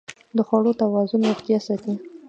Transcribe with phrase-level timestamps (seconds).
[0.37, 1.93] د خوړو توازن روغتیا ساتي.